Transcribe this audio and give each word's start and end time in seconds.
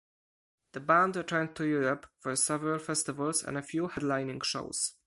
The 0.71 0.79
band 0.79 1.15
returned 1.15 1.55
to 1.57 1.63
Europe 1.63 2.07
for 2.17 2.35
several 2.35 2.79
festivals 2.79 3.43
and 3.43 3.55
a 3.55 3.61
few 3.61 3.87
headlining 3.87 4.43
shows. 4.43 4.93